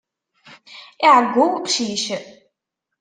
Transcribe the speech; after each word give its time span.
Iɛeyyu 1.07 1.43
uqcic. 1.57 2.05